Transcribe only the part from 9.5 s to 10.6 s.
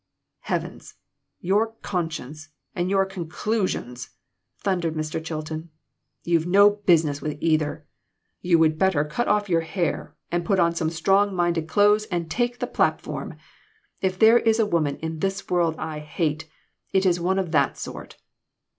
hair and put